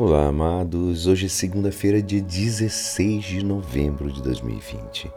Olá, 0.00 0.28
amados. 0.28 1.08
Hoje 1.08 1.26
é 1.26 1.28
segunda-feira, 1.28 2.00
dia 2.00 2.22
16 2.22 3.24
de 3.24 3.44
novembro 3.44 4.08
de 4.12 4.22
2020. 4.22 5.12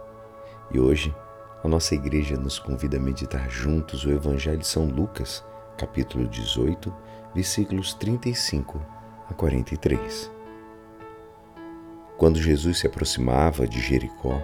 E 0.74 0.80
hoje 0.80 1.16
a 1.64 1.68
nossa 1.68 1.94
igreja 1.94 2.36
nos 2.36 2.58
convida 2.58 2.98
a 2.98 3.00
meditar 3.00 3.48
juntos 3.48 4.04
o 4.04 4.10
Evangelho 4.10 4.58
de 4.58 4.66
São 4.66 4.88
Lucas, 4.88 5.46
capítulo 5.78 6.28
18, 6.28 6.92
versículos 7.36 7.94
35 7.94 8.84
a 9.30 9.34
43. 9.36 10.32
Quando 12.18 12.42
Jesus 12.42 12.80
se 12.80 12.88
aproximava 12.88 13.68
de 13.68 13.80
Jericó, 13.80 14.42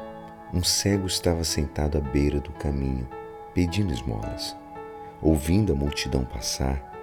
um 0.53 0.63
cego 0.63 1.07
estava 1.07 1.43
sentado 1.43 1.97
à 1.97 1.99
beira 1.99 2.39
do 2.39 2.51
caminho, 2.51 3.09
pedindo 3.55 3.91
esmolas. 3.91 4.55
Ouvindo 5.19 5.73
a 5.73 5.75
multidão 5.75 6.23
passar, 6.23 6.93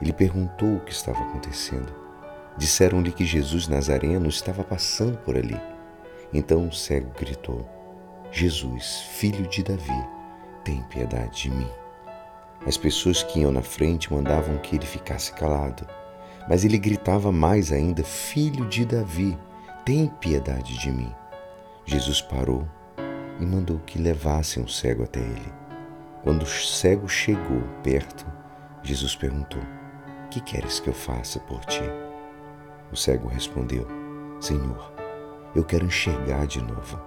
ele 0.00 0.12
perguntou 0.12 0.76
o 0.76 0.80
que 0.84 0.92
estava 0.92 1.18
acontecendo. 1.24 2.03
Disseram-lhe 2.56 3.10
que 3.10 3.24
Jesus 3.24 3.66
Nazareno 3.66 4.28
estava 4.28 4.62
passando 4.62 5.18
por 5.18 5.36
ali. 5.36 5.60
Então 6.32 6.66
o 6.66 6.72
cego 6.72 7.10
gritou: 7.18 7.66
Jesus, 8.30 9.02
filho 9.12 9.46
de 9.48 9.62
Davi, 9.62 10.04
tem 10.64 10.82
piedade 10.84 11.42
de 11.42 11.50
mim. 11.50 11.70
As 12.66 12.76
pessoas 12.76 13.22
que 13.22 13.40
iam 13.40 13.52
na 13.52 13.62
frente 13.62 14.12
mandavam 14.12 14.56
que 14.58 14.76
ele 14.76 14.86
ficasse 14.86 15.32
calado, 15.32 15.86
mas 16.48 16.64
ele 16.64 16.78
gritava 16.78 17.30
mais 17.30 17.72
ainda: 17.72 18.02
Filho 18.02 18.66
de 18.68 18.84
Davi, 18.84 19.38
tem 19.84 20.06
piedade 20.06 20.78
de 20.78 20.90
mim. 20.90 21.12
Jesus 21.84 22.20
parou 22.20 22.66
e 23.38 23.44
mandou 23.44 23.78
que 23.80 23.98
levassem 23.98 24.62
o 24.62 24.68
cego 24.68 25.04
até 25.04 25.20
ele. 25.20 25.52
Quando 26.22 26.42
o 26.42 26.46
cego 26.46 27.08
chegou 27.08 27.62
perto, 27.82 28.26
Jesus 28.82 29.14
perguntou: 29.14 29.62
Que 30.30 30.40
queres 30.40 30.80
que 30.80 30.88
eu 30.88 30.94
faça 30.94 31.38
por 31.40 31.64
ti? 31.66 31.82
O 32.92 32.96
cego 32.96 33.28
respondeu: 33.28 33.86
Senhor, 34.40 34.92
eu 35.54 35.64
quero 35.64 35.86
enxergar 35.86 36.46
de 36.46 36.60
novo. 36.60 37.00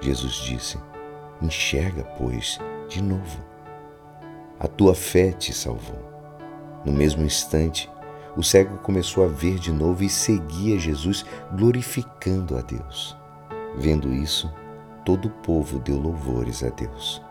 Jesus 0.00 0.34
disse: 0.34 0.78
Enxerga, 1.40 2.04
pois, 2.18 2.58
de 2.88 3.02
novo. 3.02 3.38
A 4.58 4.68
tua 4.68 4.94
fé 4.94 5.32
te 5.32 5.52
salvou. 5.52 5.98
No 6.84 6.92
mesmo 6.92 7.22
instante, 7.24 7.90
o 8.36 8.42
cego 8.42 8.78
começou 8.78 9.24
a 9.24 9.28
ver 9.28 9.58
de 9.58 9.72
novo 9.72 10.04
e 10.04 10.08
seguia 10.08 10.78
Jesus, 10.78 11.24
glorificando 11.56 12.56
a 12.56 12.60
Deus. 12.60 13.16
Vendo 13.76 14.12
isso, 14.12 14.52
todo 15.04 15.26
o 15.26 15.30
povo 15.30 15.78
deu 15.78 15.98
louvores 15.98 16.62
a 16.62 16.68
Deus. 16.68 17.22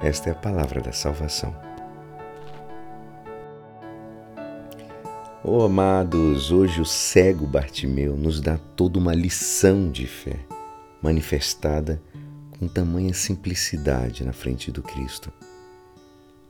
Esta 0.00 0.30
é 0.30 0.32
a 0.32 0.36
palavra 0.36 0.80
da 0.80 0.92
salvação. 0.92 1.54
Oh, 5.46 5.62
amados, 5.62 6.50
hoje 6.50 6.80
o 6.80 6.86
cego 6.86 7.46
Bartimeu 7.46 8.16
nos 8.16 8.40
dá 8.40 8.56
toda 8.56 8.98
uma 8.98 9.12
lição 9.12 9.90
de 9.90 10.06
fé, 10.06 10.38
manifestada 11.02 12.00
com 12.58 12.66
tamanha 12.66 13.12
simplicidade 13.12 14.24
na 14.24 14.32
frente 14.32 14.72
do 14.72 14.82
Cristo. 14.82 15.30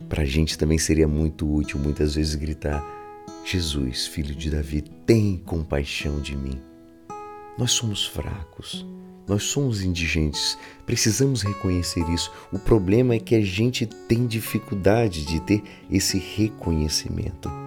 Para 0.09 0.23
a 0.23 0.25
gente 0.25 0.57
também 0.57 0.79
seria 0.79 1.09
muito 1.09 1.53
útil 1.53 1.81
muitas 1.81 2.15
vezes 2.15 2.37
gritar: 2.37 2.87
Jesus, 3.45 4.07
filho 4.07 4.33
de 4.33 4.49
Davi, 4.49 4.83
tem 5.05 5.39
compaixão 5.39 6.21
de 6.21 6.37
mim. 6.37 6.61
Nós 7.59 7.73
somos 7.73 8.07
fracos, 8.07 8.87
nós 9.27 9.43
somos 9.43 9.83
indigentes, 9.83 10.57
precisamos 10.87 11.43
reconhecer 11.43 12.09
isso. 12.11 12.31
O 12.53 12.61
problema 12.61 13.17
é 13.17 13.19
que 13.19 13.35
a 13.35 13.41
gente 13.41 13.87
tem 13.87 14.25
dificuldade 14.25 15.27
de 15.27 15.41
ter 15.41 15.65
esse 15.91 16.17
reconhecimento. 16.17 17.64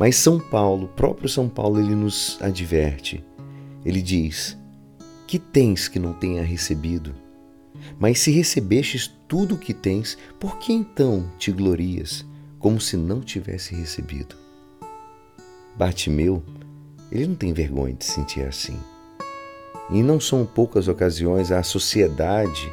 Mas 0.00 0.16
São 0.16 0.40
Paulo, 0.40 0.88
próprio 0.88 1.28
São 1.28 1.46
Paulo, 1.46 1.78
ele 1.78 1.94
nos 1.94 2.38
adverte. 2.40 3.22
Ele 3.84 4.00
diz: 4.00 4.56
Que 5.26 5.38
tens 5.38 5.88
que 5.88 5.98
não 5.98 6.14
tenha 6.14 6.42
recebido? 6.42 7.14
Mas 7.98 8.18
se 8.20 8.30
recebestes 8.30 9.12
tudo 9.28 9.56
o 9.56 9.58
que 9.58 9.74
tens, 9.74 10.16
por 10.38 10.58
que 10.58 10.72
então 10.72 11.30
te 11.38 11.52
glorias, 11.52 12.24
como 12.58 12.80
se 12.80 12.96
não 12.96 13.20
tivesse 13.20 13.74
recebido? 13.74 14.36
Bartimeu, 15.76 16.42
ele 17.12 17.26
não 17.26 17.34
tem 17.34 17.52
vergonha 17.52 17.92
de 17.92 18.06
sentir 18.06 18.40
assim. 18.40 18.78
E 19.90 20.02
não 20.02 20.18
são 20.18 20.46
poucas 20.46 20.88
ocasiões 20.88 21.52
a 21.52 21.62
sociedade, 21.62 22.72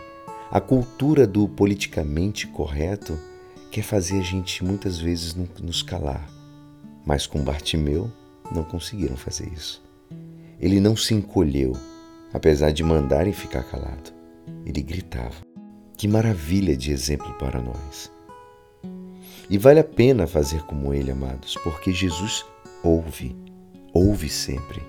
a 0.49 0.61
cultura 0.61 1.27
do 1.27 1.45
politicamente 1.45 2.47
correto 2.47 3.19
quer 3.69 3.83
fazer 3.83 4.19
a 4.19 4.23
gente 4.23 4.63
muitas 4.63 4.97
vezes 4.97 5.35
nos 5.35 5.81
calar. 5.81 6.36
Mas 7.07 7.25
com 7.25 7.41
Bartimeu 7.41 8.11
não 8.53 8.65
conseguiram 8.65 9.15
fazer 9.15 9.47
isso. 9.53 9.81
Ele 10.59 10.81
não 10.81 10.93
se 10.93 11.13
encolheu, 11.13 11.71
apesar 12.33 12.71
de 12.71 12.83
mandarem 12.83 13.31
ficar 13.31 13.63
calado. 13.63 14.11
Ele 14.65 14.81
gritava. 14.81 15.35
Que 15.95 16.05
maravilha 16.05 16.75
de 16.75 16.91
exemplo 16.91 17.33
para 17.35 17.61
nós. 17.61 18.11
E 19.49 19.57
vale 19.57 19.79
a 19.79 19.85
pena 19.85 20.27
fazer 20.27 20.63
como 20.63 20.93
ele, 20.93 21.09
amados, 21.09 21.55
porque 21.63 21.93
Jesus 21.93 22.45
ouve, 22.83 23.33
ouve 23.93 24.27
sempre. 24.27 24.83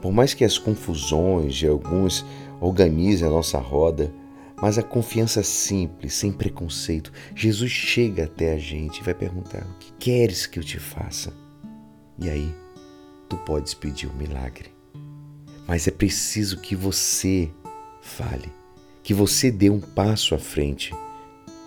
Por 0.00 0.12
mais 0.12 0.32
que 0.32 0.42
as 0.42 0.56
confusões 0.56 1.54
de 1.54 1.68
alguns 1.68 2.24
organizem 2.62 3.28
a 3.28 3.30
nossa 3.30 3.58
roda, 3.58 4.10
mas 4.60 4.78
a 4.78 4.82
confiança 4.82 5.42
simples, 5.42 6.14
sem 6.14 6.32
preconceito. 6.32 7.12
Jesus 7.34 7.70
chega 7.70 8.24
até 8.24 8.54
a 8.54 8.58
gente 8.58 8.98
e 8.98 9.02
vai 9.02 9.14
perguntar: 9.14 9.64
O 9.64 9.78
que 9.78 9.92
queres 9.98 10.46
que 10.46 10.58
eu 10.58 10.64
te 10.64 10.78
faça? 10.78 11.32
E 12.18 12.28
aí, 12.28 12.54
tu 13.28 13.36
podes 13.38 13.74
pedir 13.74 14.08
um 14.08 14.14
milagre. 14.14 14.74
Mas 15.66 15.86
é 15.86 15.90
preciso 15.90 16.60
que 16.60 16.76
você 16.76 17.50
fale, 18.00 18.52
que 19.02 19.12
você 19.12 19.50
dê 19.50 19.68
um 19.68 19.80
passo 19.80 20.34
à 20.34 20.38
frente, 20.38 20.94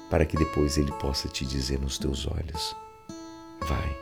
para 0.10 0.26
que 0.26 0.38
depois 0.38 0.78
ele 0.78 0.92
possa 0.94 1.28
te 1.28 1.46
dizer 1.46 1.80
nos 1.80 1.98
teus 1.98 2.26
olhos: 2.26 2.76
Vai, 3.62 3.98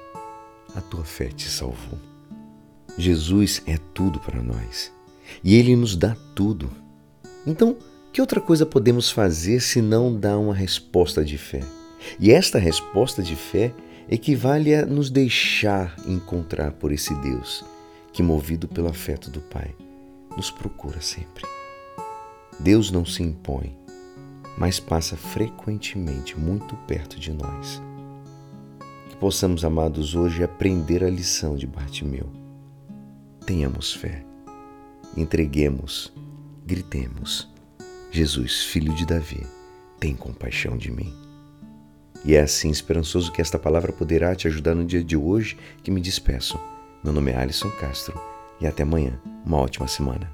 a 0.75 0.81
tua 0.81 1.03
fé 1.03 1.27
te 1.27 1.49
salvou. 1.49 1.99
Jesus 2.97 3.61
é 3.67 3.77
tudo 3.93 4.19
para 4.19 4.41
nós 4.41 4.91
e 5.43 5.55
ele 5.55 5.75
nos 5.75 5.95
dá 5.95 6.15
tudo. 6.35 6.69
Então, 7.45 7.77
que 8.17 8.21
outra 8.21 8.41
coisa 8.41 8.65
podemos 8.65 9.11
fazer 9.11 9.59
se 9.59 9.79
não 9.79 10.19
dar 10.19 10.39
uma 10.39 10.55
resposta 10.55 11.23
de 11.23 11.37
fé? 11.37 11.61
E 12.19 12.31
esta 12.31 12.57
resposta 12.57 13.21
de 13.21 13.35
fé 13.35 13.71
equivale 14.09 14.73
a 14.73 14.87
nos 14.87 15.11
deixar 15.11 15.95
encontrar 16.03 16.71
por 16.71 16.91
esse 16.91 17.13
Deus 17.21 17.63
que, 18.11 18.23
movido 18.23 18.67
pelo 18.67 18.87
afeto 18.87 19.29
do 19.29 19.39
Pai, 19.39 19.75
nos 20.35 20.49
procura 20.49 20.99
sempre. 20.99 21.43
Deus 22.59 22.89
não 22.89 23.05
se 23.05 23.21
impõe, 23.21 23.77
mas 24.57 24.79
passa 24.79 25.15
frequentemente 25.15 26.39
muito 26.39 26.75
perto 26.87 27.19
de 27.19 27.31
nós. 27.31 27.79
Que 29.11 29.15
possamos, 29.17 29.63
amados, 29.63 30.15
hoje 30.15 30.43
aprender 30.43 31.03
a 31.03 31.09
lição 31.11 31.55
de 31.55 31.67
Bartimeu. 31.67 32.31
Tenhamos 33.45 33.93
fé, 33.93 34.25
entreguemos, 35.15 36.11
gritemos 36.65 37.55
Jesus, 38.17 38.63
filho 38.63 38.95
de 38.95 39.05
Davi, 39.05 39.45
tem 39.99 40.15
compaixão 40.15 40.75
de 40.75 40.89
mim. 40.89 41.13
E 42.25 42.33
é 42.33 42.41
assim 42.41 42.71
esperançoso 42.71 43.31
que 43.31 43.39
esta 43.39 43.59
palavra 43.59 43.93
poderá 43.93 44.33
te 44.33 44.47
ajudar 44.47 44.73
no 44.73 44.83
dia 44.83 45.03
de 45.03 45.15
hoje 45.15 45.55
que 45.83 45.91
me 45.91 46.01
despeço. 46.01 46.59
Meu 47.03 47.13
nome 47.13 47.31
é 47.31 47.37
Alisson 47.37 47.69
Castro 47.79 48.19
e 48.59 48.65
até 48.65 48.81
amanhã. 48.81 49.21
Uma 49.45 49.59
ótima 49.59 49.87
semana. 49.87 50.31